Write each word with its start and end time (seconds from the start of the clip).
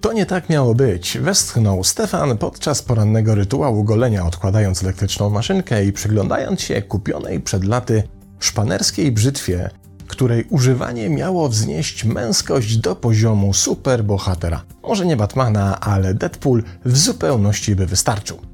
To 0.00 0.12
nie 0.12 0.26
tak 0.26 0.48
miało 0.48 0.74
być. 0.74 1.18
Westchnął 1.18 1.84
Stefan 1.84 2.38
podczas 2.38 2.82
porannego 2.82 3.34
rytuału 3.34 3.84
golenia, 3.84 4.26
odkładając 4.26 4.82
elektryczną 4.82 5.30
maszynkę 5.30 5.84
i 5.84 5.92
przyglądając 5.92 6.60
się 6.60 6.82
kupionej 6.82 7.40
przed 7.40 7.64
laty 7.64 8.02
szpanerskiej 8.38 9.12
brzytwie, 9.12 9.70
której 10.06 10.44
używanie 10.50 11.10
miało 11.10 11.48
wznieść 11.48 12.04
męskość 12.04 12.76
do 12.76 12.96
poziomu 12.96 13.54
superbohatera. 13.54 14.62
Może 14.82 15.06
nie 15.06 15.16
Batmana, 15.16 15.80
ale 15.80 16.14
Deadpool 16.14 16.62
w 16.84 16.98
zupełności 16.98 17.76
by 17.76 17.86
wystarczył. 17.86 18.53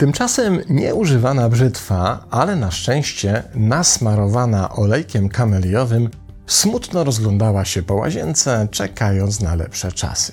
Tymczasem 0.00 0.60
nieużywana 0.68 1.48
brzytwa, 1.48 2.26
ale 2.30 2.56
na 2.56 2.70
szczęście 2.70 3.42
nasmarowana 3.54 4.72
olejkiem 4.72 5.28
kameliowym, 5.28 6.08
smutno 6.46 7.04
rozglądała 7.04 7.64
się 7.64 7.82
po 7.82 7.94
łazience, 7.94 8.68
czekając 8.70 9.40
na 9.40 9.54
lepsze 9.54 9.92
czasy. 9.92 10.32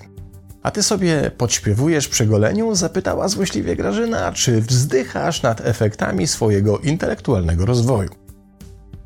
A 0.64 0.72
ty 0.72 0.84
sobie 0.84 1.32
podśpiewujesz 1.38 2.08
przy 2.08 2.26
goleniu? 2.26 2.76
Zapytała 2.76 3.28
złośliwie 3.28 3.76
Grażyna, 3.76 4.32
czy 4.32 4.62
wzdychasz 4.62 5.42
nad 5.42 5.62
efektami 5.62 6.28
swojego 6.28 6.78
intelektualnego 6.80 7.66
rozwoju. 7.66 8.10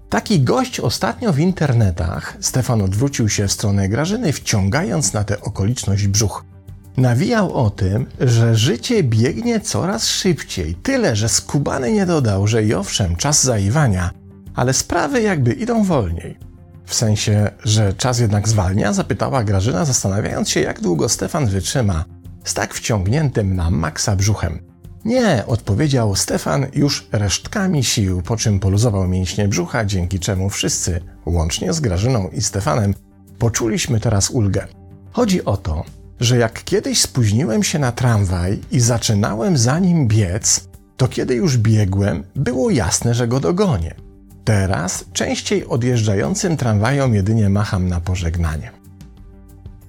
Taki 0.10 0.42
gość 0.42 0.80
ostatnio 0.80 1.34
w 1.34 1.40
internetach, 1.40 2.38
Stefan 2.40 2.82
odwrócił 2.82 3.30
się 3.30 3.48
w 3.48 3.52
stronę 3.52 3.90
Grażyny, 3.90 4.34
wciągając 4.34 5.14
na 5.14 5.24
tę 5.24 5.42
okoliczność 5.42 6.08
brzuch. 6.08 6.51
Nawijał 6.98 7.54
o 7.54 7.70
tym, 7.70 8.06
że 8.20 8.56
życie 8.56 9.04
biegnie 9.04 9.60
coraz 9.60 10.08
szybciej, 10.08 10.76
tyle 10.76 11.16
że 11.16 11.30
skubany 11.30 11.92
nie 11.92 12.06
dodał, 12.06 12.48
że 12.48 12.64
i 12.64 12.74
owszem, 12.74 13.16
czas 13.16 13.44
zaiwania, 13.44 14.12
ale 14.56 14.74
sprawy 14.74 15.22
jakby 15.22 15.54
idą 15.54 15.84
wolniej. 15.84 16.38
W 16.86 16.94
sensie, 16.94 17.52
że 17.64 17.94
czas 17.94 18.20
jednak 18.20 18.50
zwalnia? 18.50 18.94
Zapytała 18.94 19.44
Grażyna, 19.44 19.86
zastanawiając 19.86 20.50
się, 20.50 20.60
jak 20.60 20.82
długo 20.82 21.10
Stefan 21.10 21.48
wytrzyma 21.48 22.06
z 22.44 22.54
tak 22.54 22.74
wciągniętym 22.74 23.56
na 23.56 23.70
maksa 23.70 24.16
brzuchem. 24.16 24.60
Nie, 25.06 25.44
odpowiedział 25.48 26.16
Stefan 26.16 26.66
już 26.74 27.08
resztkami 27.12 27.84
sił, 27.84 28.22
po 28.22 28.38
czym 28.38 28.60
poluzował 28.60 29.08
mięśnie 29.08 29.48
brzucha, 29.48 29.86
dzięki 29.86 30.20
czemu 30.20 30.50
wszyscy, 30.50 31.02
łącznie 31.26 31.74
z 31.74 31.80
Grażyną 31.80 32.30
i 32.30 32.42
Stefanem, 32.42 32.94
poczuliśmy 33.40 34.00
teraz 34.00 34.30
ulgę. 34.30 34.68
Chodzi 35.12 35.46
o 35.46 35.58
to, 35.58 35.84
że 36.22 36.38
jak 36.38 36.64
kiedyś 36.64 37.02
spóźniłem 37.02 37.64
się 37.64 37.80
na 37.80 37.92
tramwaj 37.92 38.60
i 38.72 38.80
zaczynałem 38.80 39.58
za 39.58 39.80
nim 39.80 40.08
biec, 40.08 40.68
to 40.98 41.08
kiedy 41.08 41.36
już 41.36 41.58
biegłem, 41.58 42.24
było 42.36 42.70
jasne, 42.70 43.14
że 43.14 43.28
go 43.28 43.40
dogonię. 43.40 43.96
Teraz 44.44 45.06
częściej 45.14 45.66
odjeżdżającym 45.68 46.58
tramwajom 46.58 47.14
jedynie 47.14 47.50
macham 47.50 47.88
na 47.88 48.02
pożegnanie. 48.02 48.72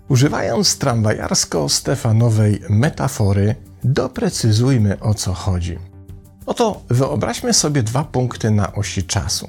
Używając 0.09 0.79
tramwajarsko-stefanowej 0.79 2.61
metafory, 2.71 3.55
doprecyzujmy 3.85 5.01
o 5.01 5.15
co 5.15 5.35
chodzi. 5.35 5.79
Oto 6.47 6.83
wyobraźmy 6.89 7.53
sobie 7.53 7.83
dwa 7.83 8.05
punkty 8.05 8.51
na 8.51 8.73
osi 8.73 9.03
czasu. 9.05 9.49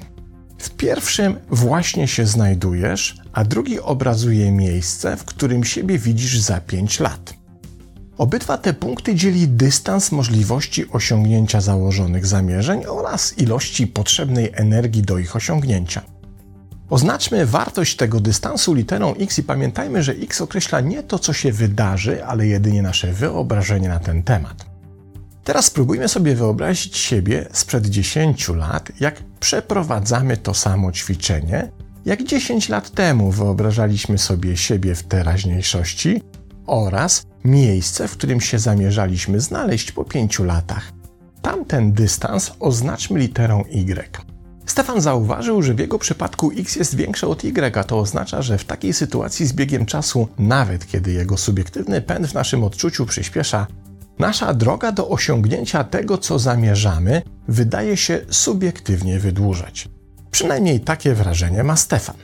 W 0.58 0.70
pierwszym 0.70 1.36
właśnie 1.50 2.08
się 2.08 2.26
znajdujesz, 2.26 3.16
a 3.34 3.44
drugi 3.44 3.80
obrazuje 3.80 4.52
miejsce, 4.52 5.16
w 5.16 5.24
którym 5.24 5.64
siebie 5.64 5.98
widzisz 5.98 6.38
za 6.38 6.60
5 6.60 7.00
lat. 7.00 7.34
Obydwa 8.18 8.58
te 8.58 8.74
punkty 8.74 9.14
dzieli 9.14 9.48
dystans 9.48 10.12
możliwości 10.12 10.90
osiągnięcia 10.90 11.60
założonych 11.60 12.26
zamierzeń 12.26 12.84
oraz 12.86 13.38
ilości 13.38 13.86
potrzebnej 13.86 14.50
energii 14.54 15.02
do 15.02 15.18
ich 15.18 15.36
osiągnięcia. 15.36 16.02
Oznaczmy 16.90 17.46
wartość 17.46 17.96
tego 17.96 18.20
dystansu 18.20 18.74
literą 18.74 19.14
x 19.14 19.38
i 19.38 19.42
pamiętajmy, 19.42 20.02
że 20.02 20.12
x 20.12 20.40
określa 20.40 20.80
nie 20.80 21.02
to, 21.02 21.18
co 21.18 21.32
się 21.32 21.52
wydarzy, 21.52 22.24
ale 22.24 22.46
jedynie 22.46 22.82
nasze 22.82 23.12
wyobrażenie 23.12 23.88
na 23.88 23.98
ten 23.98 24.22
temat. 24.22 24.66
Teraz 25.44 25.64
spróbujmy 25.64 26.08
sobie 26.08 26.34
wyobrazić 26.34 26.96
siebie 26.96 27.48
sprzed 27.52 27.86
10 27.86 28.48
lat, 28.48 28.92
jak 29.00 29.22
przeprowadzamy 29.40 30.36
to 30.36 30.54
samo 30.54 30.92
ćwiczenie, 30.92 31.70
jak 32.04 32.22
10 32.22 32.68
lat 32.68 32.90
temu 32.90 33.30
wyobrażaliśmy 33.30 34.18
sobie 34.18 34.56
siebie 34.56 34.94
w 34.94 35.02
teraźniejszości 35.02 36.22
oraz 36.66 37.22
miejsce, 37.44 38.08
w 38.08 38.12
którym 38.12 38.40
się 38.40 38.58
zamierzaliśmy 38.58 39.40
znaleźć 39.40 39.92
po 39.92 40.04
5 40.04 40.38
latach. 40.38 40.92
Tamten 41.42 41.92
dystans 41.92 42.52
oznaczmy 42.60 43.18
literą 43.18 43.64
y. 43.64 44.34
Stefan 44.66 45.00
zauważył, 45.00 45.62
że 45.62 45.74
w 45.74 45.78
jego 45.78 45.98
przypadku 45.98 46.52
x 46.56 46.76
jest 46.76 46.94
większe 46.94 47.26
od 47.26 47.44
y, 47.44 47.78
a 47.78 47.84
to 47.84 47.98
oznacza, 47.98 48.42
że 48.42 48.58
w 48.58 48.64
takiej 48.64 48.92
sytuacji 48.92 49.46
z 49.46 49.52
biegiem 49.52 49.86
czasu, 49.86 50.28
nawet 50.38 50.86
kiedy 50.86 51.12
jego 51.12 51.36
subiektywny 51.36 52.00
pęd 52.00 52.26
w 52.26 52.34
naszym 52.34 52.64
odczuciu 52.64 53.06
przyspiesza, 53.06 53.66
nasza 54.18 54.54
droga 54.54 54.92
do 54.92 55.08
osiągnięcia 55.08 55.84
tego, 55.84 56.18
co 56.18 56.38
zamierzamy, 56.38 57.22
wydaje 57.48 57.96
się 57.96 58.20
subiektywnie 58.30 59.18
wydłużać. 59.18 59.88
Przynajmniej 60.34 60.80
takie 60.80 61.14
wrażenie 61.14 61.64
ma 61.64 61.76
Stefan. 61.76 62.16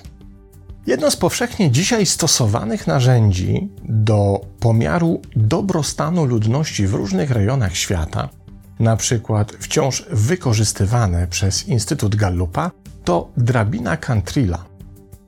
Jedno 0.87 1.11
z 1.11 1.17
powszechnie 1.17 1.71
dzisiaj 1.71 2.07
stosowanych 2.07 2.87
narzędzi 2.87 3.69
do 3.85 4.41
pomiaru 4.61 5.23
dobrostanu 5.37 6.25
ludności 6.25 6.87
w 6.87 6.95
różnych 6.95 7.31
rejonach 7.31 7.77
świata 7.77 8.29
na 8.81 8.97
przykład 8.97 9.53
wciąż 9.53 10.07
wykorzystywane 10.11 11.27
przez 11.27 11.69
Instytut 11.69 12.17
Gallupa, 12.17 12.71
to 13.05 13.29
drabina 13.37 13.97
Cantrilla. 13.97 14.65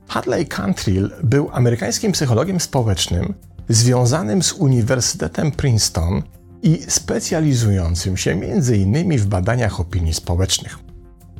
Hadley 0.07 0.45
Cantrill 0.47 1.11
był 1.23 1.49
amerykańskim 1.53 2.11
psychologiem 2.11 2.59
społecznym 2.59 3.33
związanym 3.69 4.43
z 4.43 4.53
Uniwersytetem 4.53 5.51
Princeton 5.51 6.23
i 6.63 6.81
specjalizującym 6.87 8.17
się 8.17 8.31
m.in. 8.31 9.17
w 9.17 9.25
badaniach 9.25 9.79
opinii 9.79 10.13
społecznych. 10.13 10.92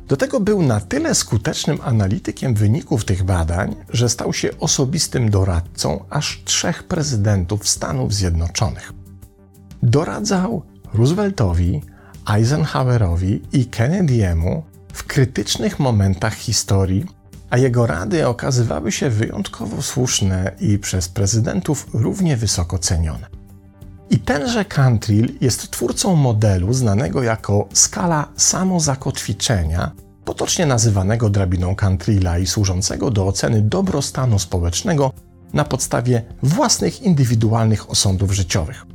Do 0.08 0.16
tego 0.16 0.40
był 0.40 0.62
na 0.62 0.80
tyle 0.80 1.14
skutecznym 1.14 1.78
analitykiem 1.82 2.54
wyników 2.54 3.04
tych 3.04 3.22
badań, 3.24 3.76
że 3.88 4.08
stał 4.08 4.32
się 4.32 4.48
osobistym 4.60 5.30
doradcą 5.30 6.04
aż 6.10 6.42
trzech 6.44 6.82
prezydentów 6.82 7.68
Stanów 7.68 8.14
Zjednoczonych. 8.14 8.92
Doradzał 9.82 10.62
Rooseveltowi, 10.94 11.82
Eisenhowerowi 12.34 13.42
i 13.52 13.64
Kennedy'emu 13.64 14.62
w 14.92 15.04
krytycznych 15.04 15.78
momentach 15.78 16.34
historii, 16.34 17.06
a 17.50 17.58
jego 17.58 17.86
rady 17.86 18.26
okazywały 18.26 18.92
się 18.92 19.10
wyjątkowo 19.10 19.82
słuszne 19.82 20.52
i 20.60 20.78
przez 20.78 21.08
prezydentów 21.08 21.86
równie 21.92 22.36
wysoko 22.36 22.78
cenione. 22.78 23.43
I 24.10 24.18
tenże 24.18 24.64
Cantrill 24.64 25.38
jest 25.40 25.70
twórcą 25.70 26.16
modelu 26.16 26.72
znanego 26.72 27.22
jako 27.22 27.68
skala 27.72 28.28
samozakotwiczenia, 28.36 29.90
potocznie 30.24 30.66
nazywanego 30.66 31.30
drabiną 31.30 31.76
Cantrilla 31.76 32.38
i 32.38 32.46
służącego 32.46 33.10
do 33.10 33.26
oceny 33.26 33.62
dobrostanu 33.62 34.38
społecznego 34.38 35.12
na 35.52 35.64
podstawie 35.64 36.22
własnych 36.42 37.02
indywidualnych 37.02 37.90
osądów 37.90 38.32
życiowych. 38.32 38.86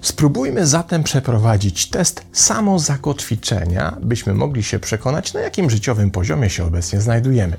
Spróbujmy 0.00 0.66
zatem 0.66 1.02
przeprowadzić 1.02 1.90
test 1.90 2.26
samozakotwiczenia, 2.32 3.96
byśmy 4.02 4.34
mogli 4.34 4.62
się 4.62 4.78
przekonać, 4.78 5.34
na 5.34 5.40
jakim 5.40 5.70
życiowym 5.70 6.10
poziomie 6.10 6.50
się 6.50 6.64
obecnie 6.64 7.00
znajdujemy. 7.00 7.56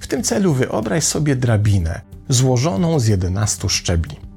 W 0.00 0.06
tym 0.06 0.22
celu 0.22 0.54
wyobraź 0.54 1.04
sobie 1.04 1.36
drabinę 1.36 2.00
złożoną 2.28 3.00
z 3.00 3.06
11 3.06 3.68
szczebli. 3.68 4.29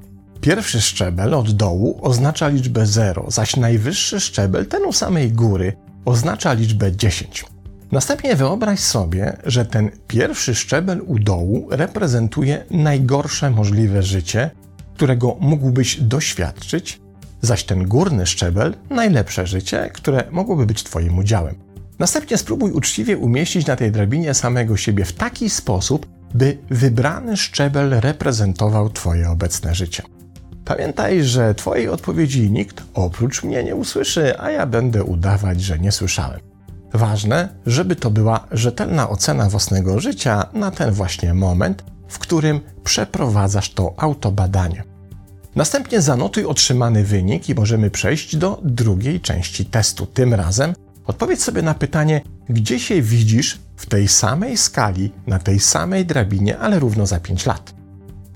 Pierwszy 0.44 0.80
szczebel 0.80 1.34
od 1.34 1.50
dołu 1.50 1.98
oznacza 2.02 2.48
liczbę 2.48 2.86
0, 2.86 3.30
zaś 3.30 3.56
najwyższy 3.56 4.20
szczebel, 4.20 4.66
ten 4.66 4.84
u 4.84 4.92
samej 4.92 5.32
góry, 5.32 5.76
oznacza 6.04 6.52
liczbę 6.52 6.96
10. 6.96 7.44
Następnie 7.92 8.36
wyobraź 8.36 8.80
sobie, 8.80 9.36
że 9.44 9.64
ten 9.64 9.90
pierwszy 10.08 10.54
szczebel 10.54 11.02
u 11.06 11.18
dołu 11.18 11.68
reprezentuje 11.70 12.64
najgorsze 12.70 13.50
możliwe 13.50 14.02
życie, 14.02 14.50
którego 14.94 15.36
mógłbyś 15.40 16.00
doświadczyć 16.00 17.00
zaś 17.42 17.64
ten 17.64 17.88
górny 17.88 18.26
szczebel 18.26 18.74
najlepsze 18.90 19.46
życie, 19.46 19.90
które 19.94 20.24
mogłoby 20.30 20.66
być 20.66 20.82
Twoim 20.82 21.18
udziałem. 21.18 21.54
Następnie 21.98 22.38
spróbuj 22.38 22.72
uczciwie 22.72 23.18
umieścić 23.18 23.66
na 23.66 23.76
tej 23.76 23.92
drabinie 23.92 24.34
samego 24.34 24.76
siebie 24.76 25.04
w 25.04 25.12
taki 25.12 25.50
sposób, 25.50 26.06
by 26.34 26.58
wybrany 26.70 27.36
szczebel 27.36 28.00
reprezentował 28.00 28.90
Twoje 28.90 29.30
obecne 29.30 29.74
życie. 29.74 30.02
Pamiętaj, 30.64 31.24
że 31.24 31.54
Twojej 31.54 31.88
odpowiedzi 31.88 32.50
nikt 32.50 32.82
oprócz 32.94 33.42
mnie 33.42 33.64
nie 33.64 33.76
usłyszy, 33.76 34.40
a 34.40 34.50
ja 34.50 34.66
będę 34.66 35.04
udawać, 35.04 35.60
że 35.60 35.78
nie 35.78 35.92
słyszałem. 35.92 36.40
Ważne, 36.92 37.48
żeby 37.66 37.96
to 37.96 38.10
była 38.10 38.46
rzetelna 38.50 39.08
ocena 39.08 39.48
własnego 39.48 40.00
życia 40.00 40.46
na 40.52 40.70
ten 40.70 40.90
właśnie 40.90 41.34
moment, 41.34 41.84
w 42.08 42.18
którym 42.18 42.60
przeprowadzasz 42.84 43.70
to 43.70 43.94
autobadanie. 43.96 44.84
Następnie 45.56 46.00
zanotuj 46.00 46.44
otrzymany 46.44 47.04
wynik 47.04 47.48
i 47.48 47.54
możemy 47.54 47.90
przejść 47.90 48.36
do 48.36 48.60
drugiej 48.64 49.20
części 49.20 49.66
testu. 49.66 50.06
Tym 50.06 50.34
razem 50.34 50.74
odpowiedz 51.06 51.44
sobie 51.44 51.62
na 51.62 51.74
pytanie, 51.74 52.20
gdzie 52.48 52.80
się 52.80 53.02
widzisz 53.02 53.58
w 53.76 53.86
tej 53.86 54.08
samej 54.08 54.56
skali, 54.56 55.12
na 55.26 55.38
tej 55.38 55.60
samej 55.60 56.06
drabinie, 56.06 56.58
ale 56.58 56.78
równo 56.78 57.06
za 57.06 57.20
5 57.20 57.46
lat. 57.46 57.83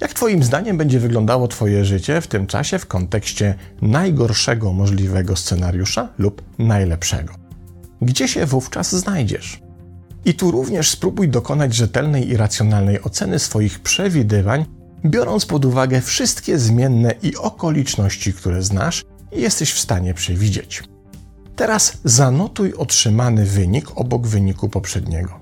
Jak 0.00 0.14
Twoim 0.14 0.42
zdaniem 0.42 0.76
będzie 0.76 1.00
wyglądało 1.00 1.48
Twoje 1.48 1.84
życie 1.84 2.20
w 2.20 2.26
tym 2.26 2.46
czasie 2.46 2.78
w 2.78 2.86
kontekście 2.86 3.54
najgorszego 3.82 4.72
możliwego 4.72 5.36
scenariusza 5.36 6.08
lub 6.18 6.42
najlepszego? 6.58 7.34
Gdzie 8.02 8.28
się 8.28 8.46
wówczas 8.46 8.94
znajdziesz? 8.94 9.60
I 10.24 10.34
tu 10.34 10.50
również 10.50 10.90
spróbuj 10.90 11.28
dokonać 11.28 11.74
rzetelnej 11.74 12.28
i 12.28 12.36
racjonalnej 12.36 13.02
oceny 13.02 13.38
swoich 13.38 13.80
przewidywań, 13.80 14.64
biorąc 15.04 15.46
pod 15.46 15.64
uwagę 15.64 16.00
wszystkie 16.00 16.58
zmienne 16.58 17.14
i 17.22 17.36
okoliczności, 17.36 18.32
które 18.32 18.62
znasz 18.62 19.04
i 19.32 19.40
jesteś 19.40 19.72
w 19.72 19.80
stanie 19.80 20.14
przewidzieć. 20.14 20.82
Teraz 21.56 21.98
zanotuj 22.04 22.74
otrzymany 22.74 23.44
wynik 23.44 23.98
obok 23.98 24.26
wyniku 24.26 24.68
poprzedniego. 24.68 25.37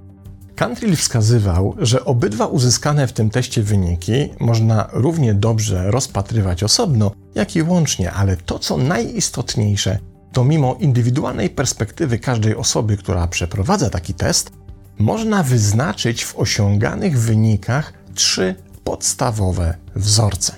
Cantrill 0.57 0.97
wskazywał, 0.97 1.75
że 1.79 2.05
obydwa 2.05 2.47
uzyskane 2.47 3.07
w 3.07 3.13
tym 3.13 3.31
teście 3.31 3.63
wyniki 3.63 4.29
można 4.41 4.89
równie 4.93 5.35
dobrze 5.35 5.91
rozpatrywać 5.91 6.63
osobno, 6.63 7.11
jak 7.35 7.57
i 7.57 7.63
łącznie, 7.63 8.13
ale 8.13 8.37
to 8.37 8.59
co 8.59 8.77
najistotniejsze, 8.77 9.99
to 10.33 10.45
mimo 10.45 10.77
indywidualnej 10.81 11.51
perspektywy 11.51 12.19
każdej 12.19 12.57
osoby, 12.57 12.97
która 12.97 13.27
przeprowadza 13.27 13.91
taki 13.91 14.15
test, 14.15 14.51
można 14.99 15.43
wyznaczyć 15.43 16.25
w 16.25 16.37
osiąganych 16.37 17.21
wynikach 17.21 17.93
trzy 18.15 18.55
podstawowe 18.85 19.75
wzorce. 19.97 20.53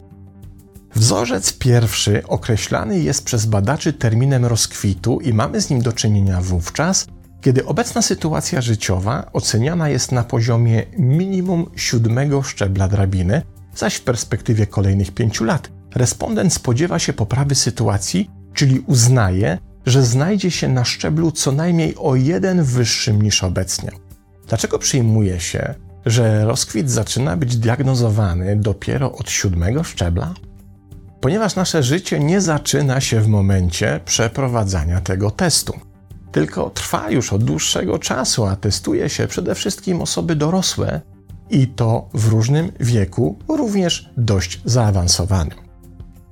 Wzorzec 0.95 1.53
pierwszy 1.53 2.23
określany 2.27 3.01
jest 3.01 3.25
przez 3.25 3.47
badaczy 3.47 3.93
terminem 3.93 4.47
rozkwitu 4.47 5.21
i 5.21 5.33
mamy 5.33 5.61
z 5.61 5.71
nim 5.71 5.83
do 5.83 5.93
czynienia 5.93 6.41
wówczas, 6.41 7.07
kiedy 7.41 7.67
obecna 7.67 8.03
sytuacja 8.03 8.61
życiowa 8.61 9.31
oceniana 9.33 9.89
jest 9.89 10.13
na 10.13 10.25
poziomie 10.25 10.83
minimum 10.99 11.71
siódmego 11.77 12.43
szczebla 12.43 12.89
drabiny, 12.89 13.43
zaś 13.75 13.95
w 13.95 14.03
perspektywie 14.03 14.67
kolejnych 14.67 15.11
pięciu 15.11 15.45
lat 15.45 15.71
respondent 15.95 16.53
spodziewa 16.53 16.99
się 16.99 17.13
poprawy 17.13 17.55
sytuacji, 17.55 18.31
czyli 18.55 18.81
uznaje, 18.81 19.59
że 19.87 20.03
znajdzie 20.03 20.51
się 20.51 20.69
na 20.69 20.85
szczeblu 20.85 21.33
co 21.33 21.53
najmniej 21.53 21.95
o 21.97 22.15
jeden 22.15 22.63
wyższym 22.63 23.23
niż 23.23 23.45
obecnie. 23.45 23.91
Dlaczego 24.49 24.79
przyjmuje 24.79 25.41
się, 25.41 25.75
że 26.07 26.45
rozkwit 26.45 26.91
zaczyna 26.91 27.37
być 27.37 27.57
diagnozowany 27.57 28.57
dopiero 28.57 29.13
od 29.13 29.31
siódmego 29.31 29.85
szczebla? 29.85 30.35
Ponieważ 31.21 31.57
nasze 31.57 31.83
życie 31.83 32.21
nie 32.21 32.41
zaczyna 32.41 33.01
się 33.01 33.21
w 33.21 33.29
momencie 33.29 34.01
przeprowadzania 34.05 35.01
tego 35.01 35.31
testu, 35.31 35.73
tylko 36.33 36.71
trwa 36.71 37.11
już 37.11 37.33
od 37.33 37.45
dłuższego 37.45 37.99
czasu, 37.99 38.45
a 38.45 38.57
testuje 38.57 39.09
się 39.09 39.27
przede 39.27 39.55
wszystkim 39.55 40.03
osoby 40.03 40.37
dorosłe 40.37 41.01
i 41.51 41.69
to 41.69 42.09
w 42.15 42.29
różnym 42.29 42.73
wieku, 42.81 43.39
również 43.49 44.11
dość 44.17 44.61
zaawansowanym. 44.65 45.59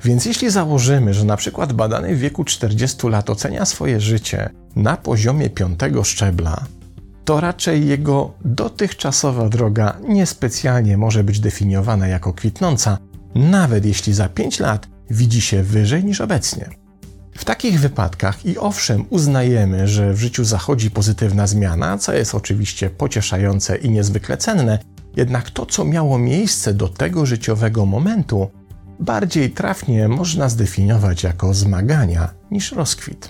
Więc 0.04 0.24
jeśli 0.24 0.50
założymy, 0.50 1.14
że 1.14 1.24
na 1.24 1.36
przykład 1.36 1.72
badany 1.72 2.16
w 2.16 2.18
wieku 2.18 2.44
40 2.44 3.08
lat 3.08 3.30
ocenia 3.30 3.64
swoje 3.64 4.00
życie 4.00 4.50
na 4.76 4.96
poziomie 4.96 5.50
piątego 5.50 6.04
szczebla, 6.04 6.64
to 7.24 7.40
raczej 7.40 7.86
jego 7.86 8.32
dotychczasowa 8.44 9.48
droga 9.48 9.96
niespecjalnie 10.08 10.96
może 10.96 11.24
być 11.24 11.40
definiowana 11.40 12.08
jako 12.08 12.32
kwitnąca, 12.32 12.98
nawet 13.34 13.84
jeśli 13.84 14.14
za 14.14 14.28
5 14.28 14.60
lat 14.60 14.88
widzi 15.10 15.40
się 15.40 15.62
wyżej 15.62 16.04
niż 16.04 16.20
obecnie. 16.20 16.70
Takich 17.46 17.80
wypadkach 17.80 18.46
i 18.46 18.58
owszem 18.58 19.04
uznajemy, 19.10 19.88
że 19.88 20.12
w 20.12 20.20
życiu 20.20 20.44
zachodzi 20.44 20.90
pozytywna 20.90 21.46
zmiana, 21.46 21.98
co 21.98 22.12
jest 22.12 22.34
oczywiście 22.34 22.90
pocieszające 22.90 23.76
i 23.76 23.90
niezwykle 23.90 24.36
cenne, 24.36 24.78
jednak 25.16 25.50
to, 25.50 25.66
co 25.66 25.84
miało 25.84 26.18
miejsce 26.18 26.74
do 26.74 26.88
tego 26.88 27.26
życiowego 27.26 27.86
momentu, 27.86 28.50
bardziej 29.00 29.50
trafnie 29.50 30.08
można 30.08 30.48
zdefiniować 30.48 31.22
jako 31.22 31.54
zmagania 31.54 32.28
niż 32.50 32.72
rozkwit. 32.72 33.28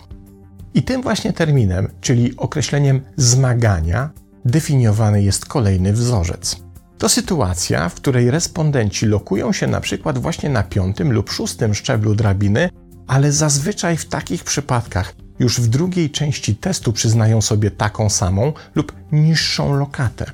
I 0.75 0.83
tym 0.83 1.03
właśnie 1.03 1.33
terminem, 1.33 1.89
czyli 2.01 2.37
określeniem 2.37 3.01
zmagania, 3.17 4.11
definiowany 4.45 5.23
jest 5.23 5.47
kolejny 5.47 5.93
wzorzec. 5.93 6.57
To 6.99 7.09
sytuacja, 7.09 7.89
w 7.89 7.95
której 7.95 8.31
respondenci 8.31 9.07
lokują 9.07 9.53
się 9.53 9.67
na 9.67 9.81
przykład 9.81 10.19
właśnie 10.19 10.51
na 10.51 10.63
piątym 10.63 11.13
lub 11.13 11.31
szóstym 11.31 11.75
szczeblu 11.75 12.15
drabiny, 12.15 12.69
ale 13.06 13.32
zazwyczaj 13.32 13.97
w 13.97 14.05
takich 14.05 14.44
przypadkach 14.44 15.14
już 15.38 15.61
w 15.61 15.69
drugiej 15.69 16.11
części 16.11 16.56
testu 16.56 16.93
przyznają 16.93 17.43
sobie 17.43 17.70
taką 17.70 18.11
samą 18.11 18.53
lub 18.75 18.93
niższą 19.12 19.75
lokatę. 19.75 20.31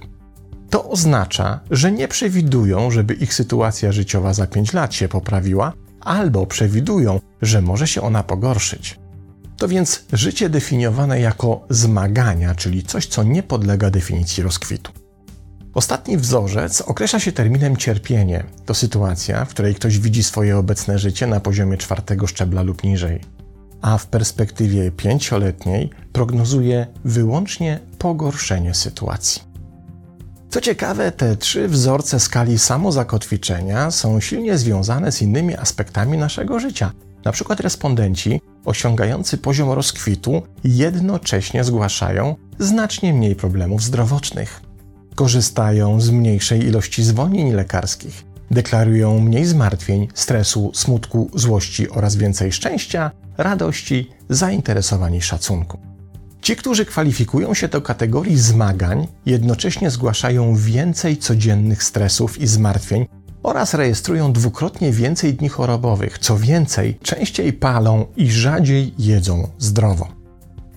To 0.70 0.90
oznacza, 0.90 1.60
że 1.70 1.92
nie 1.92 2.08
przewidują, 2.08 2.90
żeby 2.90 3.14
ich 3.14 3.34
sytuacja 3.34 3.92
życiowa 3.92 4.34
za 4.34 4.46
5 4.46 4.72
lat 4.72 4.94
się 4.94 5.08
poprawiła, 5.08 5.72
albo 6.00 6.46
przewidują, 6.46 7.20
że 7.42 7.62
może 7.62 7.86
się 7.86 8.02
ona 8.02 8.22
pogorszyć. 8.22 8.98
To 9.56 9.68
więc 9.68 10.04
życie 10.12 10.48
definiowane 10.48 11.20
jako 11.20 11.66
zmagania, 11.70 12.54
czyli 12.54 12.82
coś, 12.82 13.06
co 13.06 13.22
nie 13.22 13.42
podlega 13.42 13.90
definicji 13.90 14.42
rozkwitu. 14.42 14.92
Ostatni 15.74 16.16
wzorzec 16.16 16.80
określa 16.80 17.20
się 17.20 17.32
terminem 17.32 17.76
cierpienie. 17.76 18.44
To 18.66 18.74
sytuacja, 18.74 19.44
w 19.44 19.48
której 19.48 19.74
ktoś 19.74 19.98
widzi 19.98 20.22
swoje 20.22 20.58
obecne 20.58 20.98
życie 20.98 21.26
na 21.26 21.40
poziomie 21.40 21.76
czwartego 21.76 22.26
szczebla 22.26 22.62
lub 22.62 22.84
niżej, 22.84 23.20
a 23.82 23.98
w 23.98 24.06
perspektywie 24.06 24.90
pięcioletniej 24.90 25.90
prognozuje 26.12 26.86
wyłącznie 27.04 27.80
pogorszenie 27.98 28.74
sytuacji. 28.74 29.42
Co 30.50 30.60
ciekawe, 30.60 31.12
te 31.12 31.36
trzy 31.36 31.68
wzorce 31.68 32.20
skali 32.20 32.58
samozakotwiczenia 32.58 33.90
są 33.90 34.20
silnie 34.20 34.58
związane 34.58 35.12
z 35.12 35.22
innymi 35.22 35.56
aspektami 35.56 36.18
naszego 36.18 36.60
życia. 36.60 36.92
Na 37.24 37.32
przykład 37.32 37.60
respondenci 37.60 38.40
osiągający 38.64 39.38
poziom 39.38 39.70
rozkwitu 39.70 40.42
jednocześnie 40.64 41.64
zgłaszają 41.64 42.36
znacznie 42.58 43.14
mniej 43.14 43.36
problemów 43.36 43.82
zdrowotnych. 43.82 44.71
Korzystają 45.14 46.00
z 46.00 46.10
mniejszej 46.10 46.64
ilości 46.64 47.02
zwolnień 47.02 47.52
lekarskich, 47.52 48.24
deklarują 48.50 49.18
mniej 49.18 49.44
zmartwień, 49.44 50.08
stresu, 50.14 50.70
smutku, 50.74 51.30
złości 51.34 51.90
oraz 51.90 52.16
więcej 52.16 52.52
szczęścia, 52.52 53.10
radości, 53.38 54.10
zainteresowań 54.28 55.14
i 55.14 55.22
szacunku. 55.22 55.78
Ci, 56.40 56.56
którzy 56.56 56.86
kwalifikują 56.86 57.54
się 57.54 57.68
do 57.68 57.82
kategorii 57.82 58.38
zmagań, 58.38 59.08
jednocześnie 59.26 59.90
zgłaszają 59.90 60.56
więcej 60.56 61.16
codziennych 61.16 61.82
stresów 61.82 62.40
i 62.40 62.46
zmartwień 62.46 63.06
oraz 63.42 63.74
rejestrują 63.74 64.32
dwukrotnie 64.32 64.92
więcej 64.92 65.34
dni 65.34 65.48
chorobowych. 65.48 66.18
Co 66.18 66.38
więcej, 66.38 66.98
częściej 67.02 67.52
palą 67.52 68.06
i 68.16 68.30
rzadziej 68.30 68.94
jedzą 68.98 69.48
zdrowo. 69.58 70.21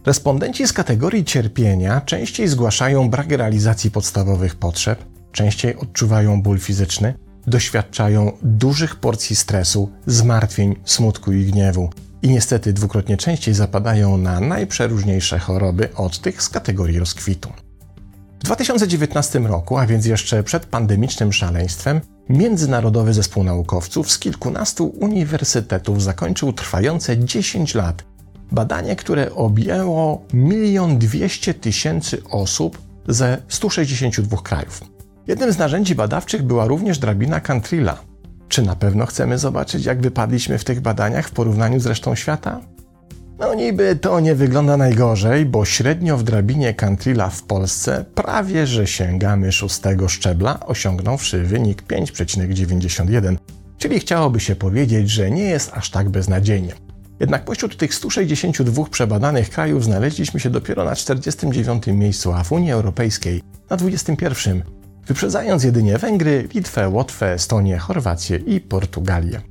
Respondenci 0.05 0.67
z 0.67 0.73
kategorii 0.73 1.25
cierpienia 1.25 2.01
częściej 2.01 2.47
zgłaszają 2.47 3.09
brak 3.09 3.31
realizacji 3.31 3.91
podstawowych 3.91 4.55
potrzeb, 4.55 5.05
częściej 5.31 5.75
odczuwają 5.75 6.41
ból 6.41 6.59
fizyczny, 6.59 7.13
doświadczają 7.47 8.31
dużych 8.41 8.95
porcji 8.95 9.35
stresu, 9.35 9.91
zmartwień, 10.05 10.75
smutku 10.85 11.31
i 11.31 11.45
gniewu, 11.45 11.89
i 12.21 12.29
niestety 12.29 12.73
dwukrotnie 12.73 13.17
częściej 13.17 13.53
zapadają 13.53 14.17
na 14.17 14.39
najprzeróżniejsze 14.39 15.39
choroby 15.39 15.95
od 15.95 16.19
tych 16.19 16.41
z 16.41 16.49
kategorii 16.49 16.99
rozkwitu. 16.99 17.49
W 18.39 18.43
2019 18.43 19.39
roku, 19.39 19.77
a 19.77 19.85
więc 19.85 20.05
jeszcze 20.05 20.43
przed 20.43 20.65
pandemicznym 20.65 21.33
szaleństwem, 21.33 22.01
Międzynarodowy 22.29 23.13
Zespół 23.13 23.43
Naukowców 23.43 24.11
z 24.11 24.19
kilkunastu 24.19 24.87
uniwersytetów 24.87 26.03
zakończył 26.03 26.53
trwające 26.53 27.17
10 27.17 27.75
lat 27.75 28.03
badanie, 28.51 28.95
które 28.95 29.35
objęło 29.35 30.25
1 30.33 30.99
200 30.99 31.53
tysięcy 31.53 32.21
osób 32.29 32.81
ze 33.07 33.37
162 33.47 34.37
krajów. 34.37 34.81
Jednym 35.27 35.53
z 35.53 35.57
narzędzi 35.57 35.95
badawczych 35.95 36.43
była 36.43 36.67
również 36.67 36.99
drabina 36.99 37.39
Cantrilla, 37.39 37.97
czy 38.49 38.61
na 38.61 38.75
pewno 38.75 39.05
chcemy 39.05 39.37
zobaczyć, 39.37 39.85
jak 39.85 40.01
wypadliśmy 40.01 40.57
w 40.57 40.63
tych 40.63 40.81
badaniach 40.81 41.27
w 41.27 41.31
porównaniu 41.31 41.79
z 41.79 41.85
resztą 41.85 42.15
świata? 42.15 42.61
No 43.39 43.53
niby 43.53 43.95
to 43.95 44.19
nie 44.19 44.35
wygląda 44.35 44.77
najgorzej, 44.77 45.45
bo 45.45 45.65
średnio 45.65 46.17
w 46.17 46.23
drabinie 46.23 46.73
Cantrilla 46.73 47.29
w 47.29 47.43
Polsce 47.43 48.05
prawie 48.15 48.67
że 48.67 48.87
sięgamy 48.87 49.51
szóstego 49.51 50.09
szczebla, 50.09 50.59
osiągnąwszy 50.59 51.43
wynik 51.43 51.83
5,91, 51.83 53.37
czyli 53.77 53.99
chciałoby 53.99 54.39
się 54.39 54.55
powiedzieć, 54.55 55.09
że 55.09 55.31
nie 55.31 55.43
jest 55.43 55.71
aż 55.73 55.89
tak 55.89 56.09
beznadziejnie. 56.09 56.84
Jednak 57.19 57.45
pośród 57.45 57.77
tych 57.77 57.95
162 57.95 58.85
przebadanych 58.85 59.49
krajów 59.49 59.83
znaleźliśmy 59.83 60.39
się 60.39 60.49
dopiero 60.49 60.83
na 60.85 60.95
49 60.95 61.87
miejscu, 61.87 62.33
a 62.33 62.43
w 62.43 62.51
Unii 62.51 62.71
Europejskiej 62.71 63.41
na 63.69 63.77
21 63.77 64.63
wyprzedzając 65.07 65.63
jedynie 65.63 65.97
Węgry, 65.97 66.47
Litwę, 66.53 66.89
Łotwę, 66.89 67.33
Estonię, 67.33 67.77
Chorwację 67.77 68.37
i 68.37 68.61
Portugalię. 68.61 69.41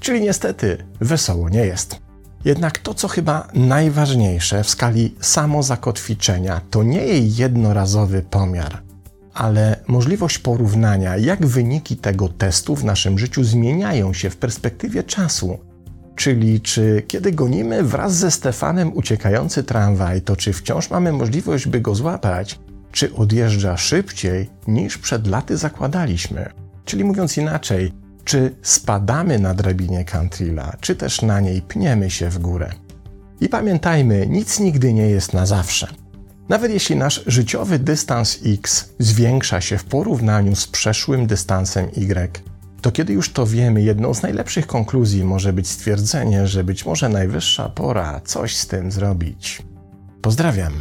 Czyli 0.00 0.20
niestety 0.20 0.78
wesoło 1.00 1.48
nie 1.48 1.66
jest. 1.66 1.96
Jednak 2.44 2.78
to, 2.78 2.94
co 2.94 3.08
chyba 3.08 3.48
najważniejsze 3.54 4.64
w 4.64 4.70
skali 4.70 5.14
samozakotwiczenia, 5.20 6.60
to 6.70 6.82
nie 6.82 7.06
jej 7.06 7.36
jednorazowy 7.36 8.22
pomiar, 8.22 8.82
ale 9.34 9.76
możliwość 9.86 10.38
porównania, 10.38 11.16
jak 11.16 11.46
wyniki 11.46 11.96
tego 11.96 12.28
testu 12.28 12.76
w 12.76 12.84
naszym 12.84 13.18
życiu 13.18 13.44
zmieniają 13.44 14.12
się 14.12 14.30
w 14.30 14.36
perspektywie 14.36 15.02
czasu. 15.02 15.58
Czyli 16.20 16.60
czy 16.60 17.02
kiedy 17.08 17.32
gonimy 17.32 17.82
wraz 17.82 18.14
ze 18.14 18.30
Stefanem 18.30 18.92
uciekający 18.92 19.64
tramwaj, 19.64 20.22
to 20.22 20.36
czy 20.36 20.52
wciąż 20.52 20.90
mamy 20.90 21.12
możliwość, 21.12 21.66
by 21.66 21.80
go 21.80 21.94
złapać, 21.94 22.58
czy 22.92 23.14
odjeżdża 23.14 23.76
szybciej 23.76 24.50
niż 24.66 24.98
przed 24.98 25.26
laty 25.26 25.56
zakładaliśmy. 25.56 26.52
Czyli 26.84 27.04
mówiąc 27.04 27.36
inaczej, 27.36 27.92
czy 28.24 28.54
spadamy 28.62 29.38
na 29.38 29.54
drabinie 29.54 30.04
Cantrilla, 30.04 30.76
czy 30.80 30.94
też 30.94 31.22
na 31.22 31.40
niej 31.40 31.62
pniemy 31.62 32.10
się 32.10 32.30
w 32.30 32.38
górę. 32.38 32.70
I 33.40 33.48
pamiętajmy, 33.48 34.26
nic 34.26 34.60
nigdy 34.60 34.92
nie 34.92 35.08
jest 35.10 35.32
na 35.32 35.46
zawsze. 35.46 35.86
Nawet 36.48 36.72
jeśli 36.72 36.96
nasz 36.96 37.22
życiowy 37.26 37.78
dystans 37.78 38.38
X 38.46 38.94
zwiększa 38.98 39.60
się 39.60 39.78
w 39.78 39.84
porównaniu 39.84 40.56
z 40.56 40.66
przeszłym 40.66 41.26
dystansem 41.26 41.88
Y, 41.96 42.49
to 42.80 42.92
kiedy 42.92 43.12
już 43.12 43.32
to 43.32 43.46
wiemy, 43.46 43.82
jedną 43.82 44.14
z 44.14 44.22
najlepszych 44.22 44.66
konkluzji 44.66 45.24
może 45.24 45.52
być 45.52 45.68
stwierdzenie, 45.68 46.46
że 46.46 46.64
być 46.64 46.86
może 46.86 47.08
najwyższa 47.08 47.68
pora 47.68 48.20
coś 48.24 48.56
z 48.56 48.66
tym 48.66 48.92
zrobić. 48.92 49.62
Pozdrawiam. 50.22 50.72